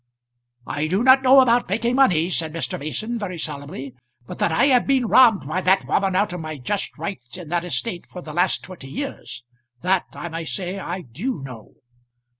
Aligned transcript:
"I 0.65 0.87
do 0.87 1.03
not 1.03 1.21
know 1.21 1.41
about 1.41 1.69
making 1.69 1.95
money," 1.95 2.27
said 2.31 2.53
Mr. 2.53 2.79
Mason, 2.79 3.19
very 3.19 3.37
solemnly. 3.37 3.93
"But 4.25 4.39
that 4.39 4.51
I 4.51 4.65
have 4.65 4.87
been 4.87 5.05
robbed 5.05 5.47
by 5.47 5.61
that 5.61 5.85
woman 5.85 6.15
out 6.15 6.33
of 6.33 6.39
my 6.39 6.57
just 6.57 6.97
rights 6.97 7.37
in 7.37 7.49
that 7.49 7.63
estate 7.65 8.07
for 8.09 8.23
the 8.23 8.33
last 8.33 8.63
twenty 8.63 8.87
years, 8.89 9.43
that 9.83 10.07
I 10.13 10.27
may 10.27 10.45
say 10.45 10.79
I 10.79 11.01
do 11.01 11.43
know." 11.43 11.73